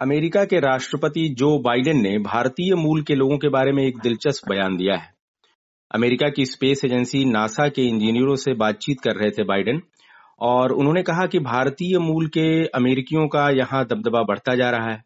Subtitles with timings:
[0.00, 4.48] America के राष्ट्रपति Joe Biden ने भारतीय मूल के लोगों के बारे में एक दिलचस्प
[4.50, 5.08] बयान दिया है।
[5.90, 9.80] अमेरिका की स्पेस एजेंसी नासा के इंजीनियरों से बातचीत कर रहे थे बाइडेन
[10.40, 15.02] और उन्होंने कहा कि भारतीय मूल के अमेरिकियों का यहाँ दबदबा बढ़ता जा रहा है।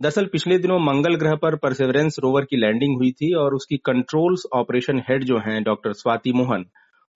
[0.00, 4.46] दरअसल पिछले दिनों मंगल ग्रह पर परसेवरेंस रोवर की लैंडिंग हुई थी और उसकी कंट्रोल्स
[4.54, 6.64] ऑपरेशन हेड जो हैं डॉक्टर स्वाति मोहन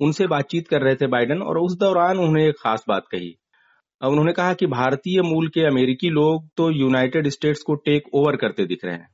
[0.00, 3.35] उनसे बातचीत कर रहे थे बाइडेन और उस दौरान उन्होंने एक खास बात कही।
[4.03, 8.67] उन्होंने कहा कि भारतीय मूल के अमेरिकी लोग तो यूनाइटेड स्टेट्स को टेक ओवर करते
[8.67, 9.09] दिख रहे हैं।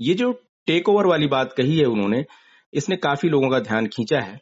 [0.00, 0.32] ये जो
[0.66, 2.24] टेक ओवर वाली बात कही है उन्होंने,
[2.72, 4.38] इसने काफ़ी लोगों का ध्यान खींचा है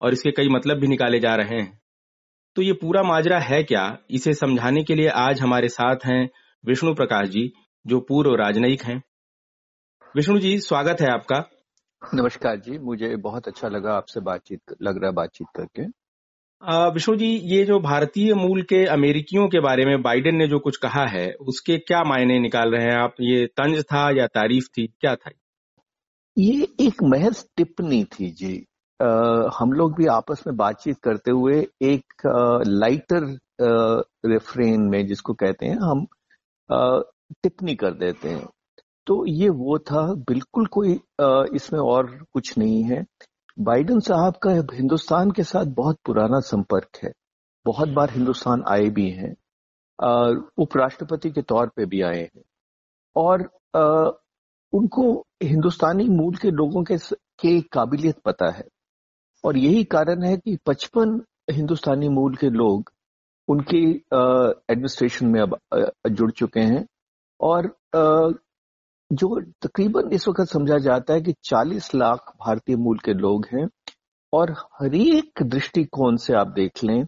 [0.00, 1.82] और इसके कई मतलब भी निकाले जा रहे हैं।
[2.56, 3.98] तो ये पूरा माजरा है क्या?
[4.10, 6.28] इसे समझाने के लिए आज हमारे साथ हैं
[6.66, 7.52] विष्णु प्रकाश जी,
[7.86, 9.02] जो पूर्व राजनयिक हैं।
[10.16, 11.50] विष्णु जी, स्वागत है आपका।
[12.14, 16.05] नमस्कार जी, मुझे बहुत अच्छा लगा आपसे बातचीत, लग रहा बातचीत करके।
[16.62, 20.76] विष्णु जी ये जो भारतीय मूल के अमेरिकियों के बारे में बाइडेन ने जो कुछ
[20.76, 23.14] कहा है उसके क्या मायने निकाल रहे हैं आप?
[23.20, 24.86] ये तंज था या तारीफ़ थी?
[25.00, 25.30] क्या था
[26.36, 26.66] ये?
[26.80, 28.54] एक महज टिप्पणी थी जी।
[29.00, 29.06] आ,
[29.58, 33.36] हम लोग भी आपस में बातचीत करते हुए एक आ, लाइटर
[34.30, 36.06] रेफ्रेन में जिसको कहते हैं हम
[37.42, 38.46] टिप्पणी कर देते हैं।
[39.06, 40.92] तो ये वो था बिल्कुल कोई
[41.56, 43.04] इसमें और कुछ नहीं है।
[43.58, 47.12] बाइडन साहब का हिंदुस्तान के साथ बहुत पुराना संपर्क है।
[47.66, 49.32] बहुत बार हिंदुस्तान आए भी हैं
[50.58, 52.42] उपराष्ट्रपति के तौर पे भी आए हैं।
[53.16, 53.42] और
[53.76, 54.10] आ,
[54.72, 56.96] उनको हिंदुस्तानी मूल के लोगों के
[57.40, 58.64] के काबिलियत पता है।
[59.44, 62.92] और यही कारण है कि 55 हिंदुस्तानी मूल के लोग
[63.48, 63.84] उनकी
[64.70, 65.58] एडमिनिस्ट्रेशन में अब
[66.10, 66.86] जुड़ चुके हैं।
[67.40, 67.66] और
[69.10, 73.66] जो तकरीबन इस वक्त समझा जाता है कि 40 लाख भारतीय मूल के लोग हैं
[74.32, 77.06] और हर एक दृष्टिकोण से आप देख लें,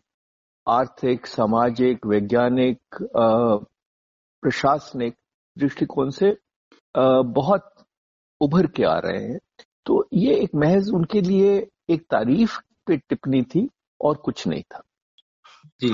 [0.67, 2.79] आर्थिक, सामाजिक, वैज्ञानिक
[4.43, 5.15] प्रशासनिक
[5.57, 6.37] दृष्टिकोण से
[6.95, 7.73] बहुत
[8.41, 9.39] उभर के आ रहे हैं।
[9.87, 11.57] तो ये एक महज उनके लिए
[11.91, 13.69] एक तारीफ़ पे टिप्पणी थी
[14.01, 14.83] और कुछ नहीं था।
[15.81, 15.93] जी।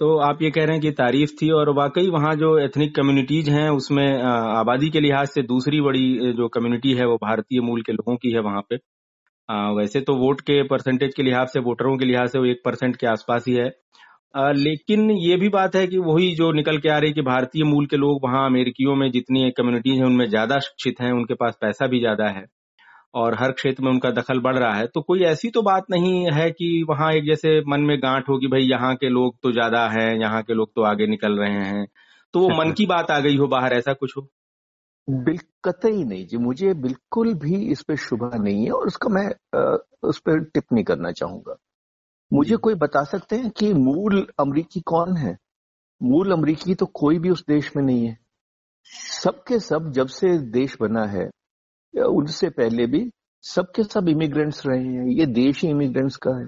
[0.00, 3.48] तो आप ये कह रहे हैं कि तारीफ़ थी और वाकई वहाँ जो एथनिक कम्युनिटीज
[3.48, 7.92] हैं, उसमें आबादी के लिहाज से दूसरी बड़ी जो कम्युनिटी है वो भारतीय मूल के
[7.92, 8.76] लोगों की है वहाँ पे।
[9.76, 12.96] वैसे तो वोट के परसेंटेज के लिहाज से, वोटरों के लिहाज से वो एक परसेंट
[12.96, 13.66] के आसपास ही है।
[14.54, 17.64] लेकिन ये भी बात है कि वही जो निकल के आ रही है कि भारतीय
[17.64, 21.58] मूल के लोग वहाँ अमेरिकियों में जितनी कम्युनिटीज हैं, उनमें ज़्यादा शिक्षित हैं, उनके पास
[21.60, 22.44] पैसा भी ज़्यादा है।
[23.14, 26.30] और हर क्षेत्र में उनका दखल बढ़ रहा है तो कोई ऐसी तो बात नहीं
[26.32, 29.86] है कि वहाँ एक जैसे मन में गांठ होगी भाई यहाँ के लोग तो ज़्यादा
[29.88, 31.86] हैं यहाँ के लोग तो आगे निकल रहे हैं।
[32.34, 34.28] तो वो मन की बात आ गई हो बाहर ऐसा कुछ हो?
[35.08, 39.28] बिल्कुल ही नहीं जी मुझे बिल्कुल भी इस पर शुभ नहीं है और उसका मैं
[40.08, 41.56] उस पर टिप्पणी करना चाहूँगा।
[42.32, 45.36] मुझे कोई बता सकते हैं कि मूल अमरीकी कौन है?
[46.00, 48.16] मूल अमरीकी तो कोई भी उस देश में नहीं है।
[49.22, 51.28] सबके सब जब से देश बना है
[51.94, 53.10] उनसे पहले भी
[53.42, 56.46] सबके सब इमिग्रेंट्स रहे हैं ये देश ही इमिग्रेंट्स का है।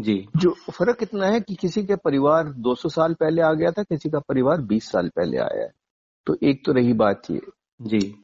[0.00, 3.82] जी। जो फ़र्क इतना है कि किसी का परिवार 200 साल पहले आ गया था
[3.82, 5.70] किसी का परिवार 20 साल पहले आया है।
[6.26, 7.40] तो एक तो रही बात ये।
[7.82, 8.22] जी।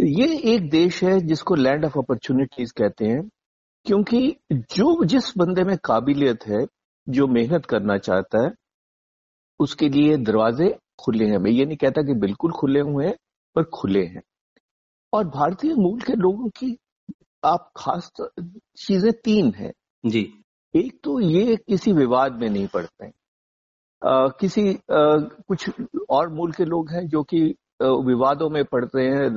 [0.00, 3.28] ये एक देश है जिसको लैंड ऑफ़ अपॉर्चुनिटीज़ कहते हैं
[3.86, 6.66] क्योंकि जो जिस बंदे में काबिलियत है
[7.08, 8.52] जो मेहनत करना चाहता है
[9.60, 13.14] उसके लिए दरवाजे खुले हैं। मैं ये नहीं कहता कि बिल्कुल खुले हुए हैं
[13.56, 14.22] पर खुले हैं।
[15.14, 16.76] और भारतीय मूल के लोगों की
[17.42, 18.10] आप खास
[18.78, 19.72] चीज़ें तीन है।
[20.04, 20.22] जी।
[20.74, 25.16] एक तो ये किसी विवाद में नहीं पड़ते। आ, किसी आ,
[25.48, 25.70] कुछ
[26.10, 27.42] और मूल के लोग हैं जो कि
[27.82, 29.28] विवादों में पड़ते हैं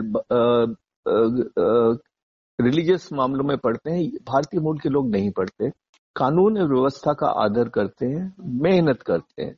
[2.59, 5.69] रिलीजियस मामलों में पढ़ते हैं भारतीय मूल के लोग नहीं पढ़ते
[6.15, 9.55] कानून व्यवस्था का आदर करते हैं मेहनत करते हैं।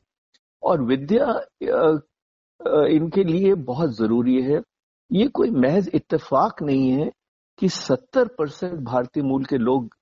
[0.62, 1.26] और विद्या
[2.88, 4.60] इनके लिए बहुत ज़रूरी है।
[5.12, 7.10] ये कोई महज इत्तेफाक नहीं है
[7.58, 9.94] कि 70 परसेंट भारतीय मूल के लोग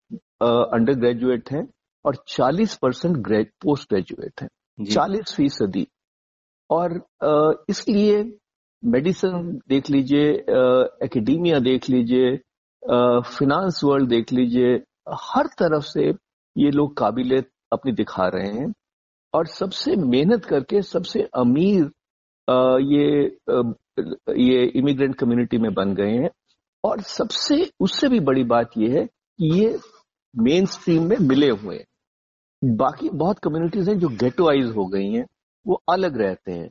[0.43, 1.67] अंडर ग्रेजुएट हैं
[2.05, 3.17] और 40 परसेंट
[3.63, 4.49] पोस्ट ग्रेजुएट हैं।
[4.85, 5.87] 40 फ़ीसदी।
[6.71, 6.93] और
[7.25, 8.23] आ, इसलिए
[8.83, 10.29] मेडिसिन देख लीजिए
[11.05, 12.37] एकेडेमिया देख लीजिए
[13.31, 14.75] फिनांस वर्ल्ड देख लीजिए
[15.25, 16.09] हर तरफ़ से
[16.57, 18.73] ये लोग काबिलियत अपनी दिखा रहे हैं।
[19.35, 21.83] और सबसे मेहनत करके सबसे अमीर
[22.49, 23.37] आ, ये
[24.37, 26.31] ये इमिग्रेंट कम्युनिटी में बन गए हैं।
[26.85, 29.79] और सबसे उससे भी बड़ी बात यह है कि ये
[30.35, 35.27] मेन स्ट्रीम में मिले हुए हैं। बाकी बहुत कम्युनिटीज हैं जो गेटोआइज हो गई हैं
[35.67, 36.69] वो अलग रहते हैं।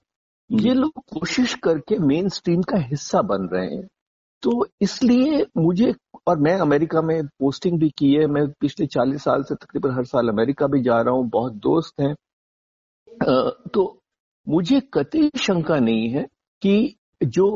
[0.50, 3.88] ये लोग कोशिश करके मेन स्ट्रीम का हिस्सा बन रहे हैं।
[4.44, 5.94] तो इसलिए मुझे
[6.28, 10.06] और मैं अमेरिका में पोस्टिंग भी की है मैं पिछले चालीस साल से तकरीबन हर
[10.06, 12.16] साल अमेरिका भी जा रहा हूँ बहुत दोस्त हैं।
[13.74, 14.00] तो
[14.48, 16.28] मुझे कतई शंका नहीं है
[16.62, 17.48] कि जो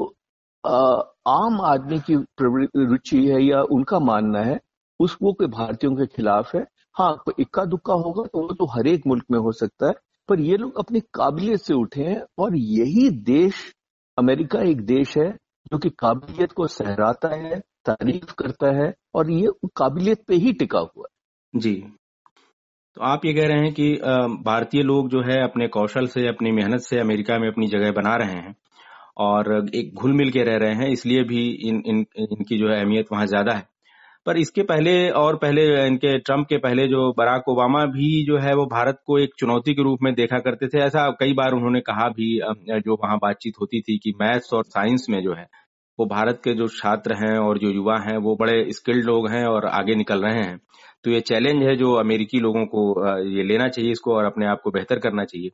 [0.64, 4.60] आम आदमी की रुचि है या उनका मानना है,
[5.00, 6.66] उस, वो कोई भारतीयों के खिलाफ है।
[6.96, 9.94] हाँ इक्का दुक्का होगा तो वो तो हर एक मुल्क में हो सकता है,
[10.30, 13.64] पर ये लोग अपनी काबिलियत से उठे हैं और यही देश,
[14.18, 15.30] अमेरिका एक देश है
[15.72, 20.80] जो कि काबिलियत को सहराता है, तारीफ़ करता है और ये काबिलियत पे ही टिका
[20.80, 21.74] हुआ है। जी।
[22.98, 23.94] तो आप ये कह रहे हैं कि
[24.46, 28.16] भारतीय लोग जो है अपने कौशल से, अपनी मेहनत से अमेरिका में अपनी जगह बना
[28.16, 28.56] रहे हैं।
[29.18, 32.80] और एक घुल मिल के रह रहे हैं इसलिए भी इन, इन इनकी जो है
[32.80, 33.70] अहमियत वहाँ ज़्यादा है।
[34.26, 38.54] पर इसके पहले और पहले इनके ट्रंप के पहले जो बराक ओबामा भी जो है
[38.56, 41.80] वो भारत को एक चुनौती के रूप में देखा करते थे। ऐसा कई बार उन्होंने
[41.82, 42.36] कहा भी
[42.80, 45.48] जो वहाँ बातचीत होती थी कि मैथ्स और साइंस में जो है
[46.00, 49.44] वो भारत के जो छात्र हैं और जो युवा हैं वो बड़े स्किल्ड लोग हैं
[49.46, 50.58] और आगे निकल रहे हैं।
[51.04, 52.84] तो ये चैलेंज है जो अमेरिकी लोगों को
[53.30, 55.50] ये लेना चाहिए इसको और अपने आप को बेहतर करना चाहिए।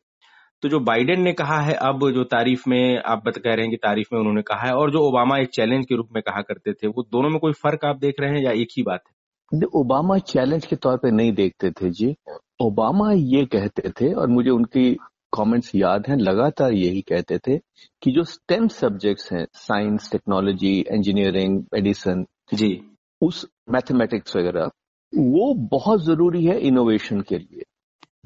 [0.64, 3.72] तो जो बाइडेन ने कहा है अब जो तारीफ़ में आप बता कह रहे हैं
[3.72, 6.42] कि तारीफ़ में उन्होंने कहा है और जो ओबामा एक चैलेंज के रूप में कहा
[6.42, 9.04] करते थे वो दोनों में कोई फ़र्क आप देख रहे हैं या एक ही बात
[9.08, 9.68] है?
[9.76, 12.16] ओबामा चैलेंज के तौर पे नहीं देखते थे जी।
[12.62, 14.92] ओबामा ये कहते थे और मुझे उनकी
[15.34, 17.58] कमेंट्स याद हैं लगातार यही कहते थे
[18.02, 22.82] कि जो स्टेम सब्जेक्ट्स हैं साइंस टेक्नोलॉजी इंजीनियरिंग मेडिसिन जी।
[23.22, 24.70] उस मैथमेटिक्स वगैरह
[25.14, 27.64] वो बहुत ज़रूरी है इनोवेशन के लिए।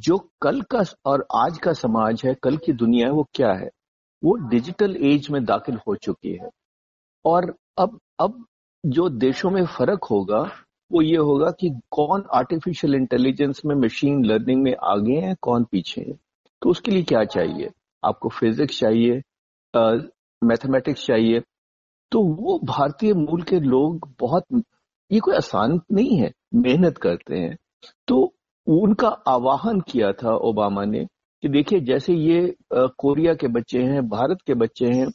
[0.02, 3.70] जो कल का और आज का समाज है, कल की दुनिया है, वो क्या है?
[4.24, 6.50] वो डिजिटल एज में दाखिल हो चुकी है।
[7.26, 8.46] और अब अब
[8.86, 10.42] जो देशों में फ़र्क होगा,
[10.92, 16.02] वो ये होगा कि कौन आर्टिफिशियल इंटेलिजेंस में मशीन लर्निंग में आगे हैं, कौन पीछे
[16.02, 16.14] है।
[16.62, 17.70] तो उसके लिए क्या चाहिए?
[18.04, 19.22] आपको फिजिक्स चाहिए
[20.44, 21.42] मैथमेटिक्स चाहिए।
[22.12, 24.44] तो वो भारतीय मूल के लोग बहुत,
[25.12, 27.58] ये कोई आसान नहीं है, मेहनत करते हैं।
[28.08, 28.34] तो
[28.68, 31.06] उनका आवाहन किया था ओबामा ने
[31.44, 35.08] कि देखिए जैसे ये कोरिया के बच्चे हैं भारत के बच्चे हैं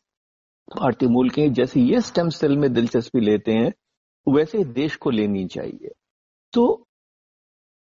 [0.76, 3.72] भारतीय मूल के जैसे ये स्टेम सेल में दिलचस्पी लेते हैं
[4.26, 5.90] वैसे देश को लेनी चाहिए।
[6.52, 6.66] तो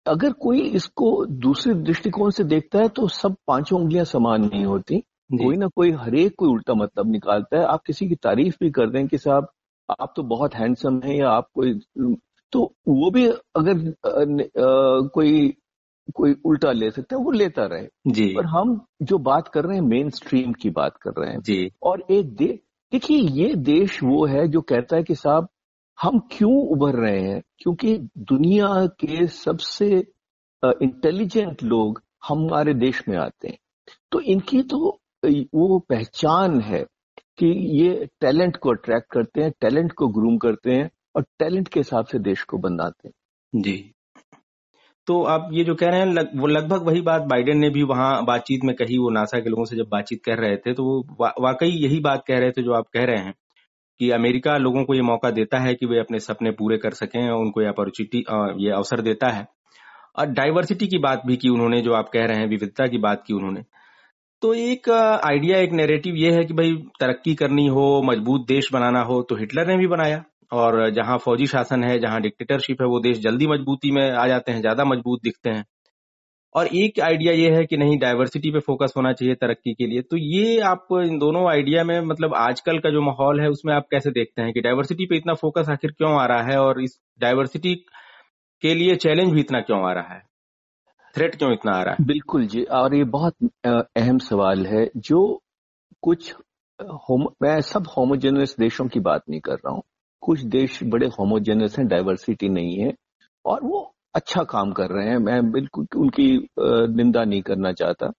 [0.06, 4.98] अगर कोई इसको दूसरे दृष्टिकोण से देखता है तो सब पाँचों उंगलियाँ समान नहीं होती।
[5.32, 8.90] कोई ना कोई हरेक कोई उल्टा मतलब निकालता है। आप किसी की तारीफ़ भी कर
[8.90, 9.48] दें कि साहब
[10.00, 11.72] आप तो बहुत हैंडसम हैं या आप कोई
[12.54, 15.48] तो वो भी अगर आ, कोई
[16.14, 19.76] कोई उल्टा ले सकता है वो लेता रहे। जी। पर हम जो बात कर रहे
[19.76, 22.46] हैं मेन स्ट्रीम की बात कर रहे हैं। जी। और एक दे
[22.92, 25.48] देखिए ये देश वो है जो कहता है कि साहब
[25.98, 27.40] हम क्यों उभर रहे हैं?
[27.58, 27.96] क्योंकि
[28.30, 28.68] दुनिया
[29.00, 29.86] के सबसे
[30.62, 33.58] इंटेलिजेंट लोग हमारे देश में आते हैं।
[34.12, 36.84] तो इनकी तो वो पहचान है
[37.38, 37.46] कि
[37.80, 42.06] ये टैलेंट को अट्रैक्ट करते हैं टैलेंट को ग्रूम करते हैं। और टैलेंट के हिसाब
[42.06, 43.90] से देश को बनाते हैं। जी।
[45.06, 47.82] तो आप ये जो कह रहे हैं लग, वो लगभग वही बात बाइडेन ने भी
[47.82, 50.84] वहाँ बातचीत में कही वो नासा के लोगों से जब बातचीत कर रहे थे तो
[50.84, 53.34] वो वा, वाकई यही बात कह रहे थे जो आप कह रहे हैं
[54.00, 57.20] कि अमेरिका लोगों को ये मौका देता है कि वे अपने सपने पूरे कर सकें
[57.22, 58.24] और उनको ये अपॉर्चुनिटी
[58.64, 59.46] ये अवसर देता है।
[60.18, 63.22] और डाइवर्सिटी की बात भी की उन्होंने जो आप कह रहे हैं विविधता की बात
[63.26, 63.62] की उन्होंने।
[64.42, 69.02] तो एक आइडिया एक नेरेटिव ये है कि भाई तरक्की करनी हो मज़बूत देश बनाना
[69.02, 70.24] हो तो हिटलर ने भी बनाया।
[70.54, 74.52] और जहाँ फौजी शासन है, जहाँ डिक्टेटरशिप है, वो देश जल्दी मजबूती में आ जाते
[74.52, 75.64] हैं, ज़्यादा मज़बूत दिखते हैं।
[76.54, 80.02] और एक आइडिया ये है कि नहीं डाइवर्सिटी पे फोकस होना चाहिए तरक्की के लिए।
[80.02, 83.86] तो ये आप इन दोनों आइडिया में मतलब आजकल का जो माहौल है, उसमें आप
[83.90, 86.98] कैसे देखते हैं कि डाइवर्सिटी पे इतना फोकस आखिर क्यों आ रहा है और इस
[87.20, 87.74] डाइवर्सिटी
[88.62, 90.22] के लिए चैलेंज भी इतना क्यों आ रहा है?
[91.14, 92.04] थ्रेट क्यों इतना आ रहा है?
[92.06, 93.34] बिल्कुल जी, और ये बहुत
[93.96, 95.20] अहम सवाल है। जो
[96.02, 96.34] कुछ
[97.42, 99.82] मैं सब होमोजेनस देशों की बात नहीं कर रहा हूँ।
[100.24, 102.92] कुछ देश बड़े होमोजेनस हैं डाइवर्सिटी नहीं है
[103.44, 103.80] और वो
[104.14, 106.28] अच्छा काम कर रहे हैं। मैं बिल्कुल उनकी
[106.96, 108.10] निंदा नहीं करना चाहता।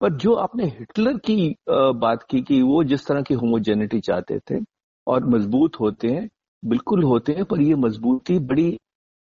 [0.00, 4.60] पर जो आपने हिटलर की बात की कि वो जिस तरह की होमोजेनिटी चाहते थे
[5.06, 6.28] और मज़बूत होते हैं
[6.62, 8.70] बिल्कुल होते हैं पर ये मजबूती बड़ी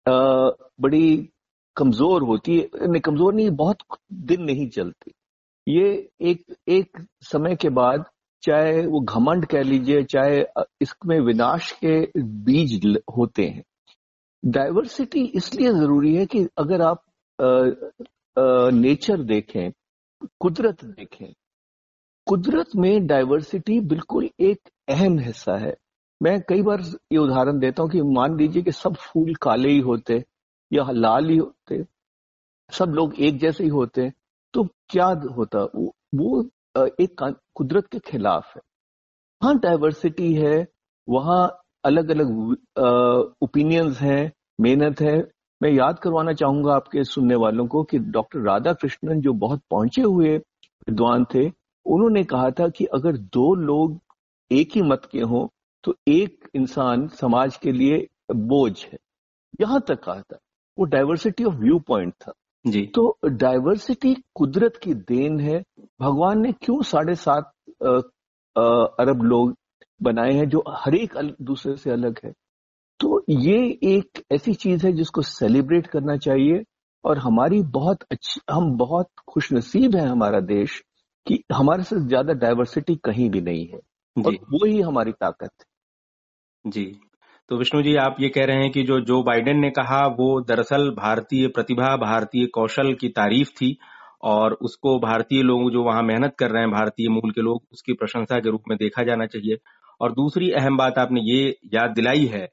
[0.06, 1.28] आ, बड़ी
[1.76, 3.78] कमज़ोर होती है। नहीं कमज़ोर नहीं बहुत
[4.30, 5.12] दिन नहीं चलती।
[5.66, 8.04] ये एक एक समय के बाद
[8.42, 10.44] चाहे वो घमंड कह लीजिए, चाहे
[10.82, 13.62] इसमें विनाश के बीज होते हैं।
[14.42, 17.04] डाइवर्सिटी इसलिए ज़रूरी है कि अगर आप
[18.74, 19.70] नेचर देखें,
[20.40, 21.32] कुदरत देखें,
[22.26, 25.74] कुदरत में डाइवर्सिटी बिल्कुल एक अहम हिस्सा है।
[26.20, 26.80] मैं कई बार
[27.12, 30.22] ये उदाहरण देता हूँ कि मान लीजिए कि सब फूल काले ही होते
[30.70, 31.82] या लाल ही होते,
[32.70, 34.10] सब लोग एक जैसे ही होते
[34.54, 35.06] तो क्या
[35.36, 35.62] होता?
[36.14, 36.42] वो
[36.76, 37.22] एक
[37.54, 38.60] कुदरत के खिलाफ है।
[39.42, 40.66] वहाँ डाइवर्सिटी है,
[41.08, 41.46] वहाँ
[41.84, 42.30] अलग अलग
[43.42, 45.16] ओपिनियंस हैं, मेहनत है।
[45.60, 50.02] मैं याद करवाना चाहूँगा आपके सुनने वालों को कि डॉक्टर राधा कृष्णन जो बहुत पहुँचे
[50.02, 51.46] हुए विद्वान थे,
[51.86, 54.00] उन्होंने कहा था कि अगर दो लोग
[54.50, 55.46] एक ही मत के हों
[55.84, 58.98] तो एक इंसान समाज के लिए बोझ है।
[59.60, 60.38] यहाँ तक कहा था।
[60.78, 62.32] वो डाइवर्सिटी ऑफ़ व्यू पॉइंट था।
[62.64, 65.62] जी। तो डाइवर्सिटी कुदरत की देन है।
[66.00, 67.52] भगवान ने क्यों साढ़े सात
[68.56, 69.54] अरब लोग
[70.00, 72.32] बनाए हैं जो हर एक दूसरे से अलग है?
[73.00, 73.58] तो ये
[73.96, 76.62] एक ऐसी चीज़ है जिसको सेलिब्रेट करना चाहिए
[77.04, 80.82] और हमारी बहुत अच्छी हम बहुत खुशनसीब है हमारा देश
[81.26, 83.80] कि हमारे से ज़्यादा डाइवर्सिटी कहीं भी नहीं है।
[84.16, 85.64] और वो ही हमारी ताकत है।
[86.64, 86.84] जी।
[87.50, 90.28] तो विष्णु जी आप ये कह रहे हैं कि जो जो बाइडेन ने कहा वो
[90.40, 93.76] दरअसल भारतीय प्रतिभा भारतीय कौशल की तारीफ़ थी
[94.22, 97.92] और उसको भारतीय लोग जो वहाँ मेहनत कर रहे हैं भारतीय मूल के लोग उसकी
[97.92, 99.56] प्रशंसा के रूप में देखा जाना चाहिए।
[100.00, 102.46] और दूसरी अहम बात आपने ये याद दिलाई है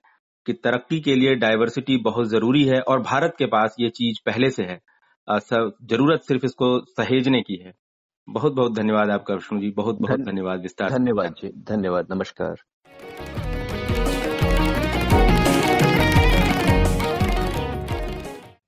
[0.46, 4.50] कि तरक्की के लिए डाइवर्सिटी बहुत ज़रूरी है और भारत के पास ये चीज़ पहले
[4.50, 4.80] से है।
[5.28, 7.74] ज़रूरत सिर्फ़ इसको सहेजने की है।
[8.28, 12.56] बहुत बहुत धन्यवाद आपका विष्णु जी बहुत बहुत धन्यवाद विस्तार धन्यवाद जी धन्यवाद नमस्कार।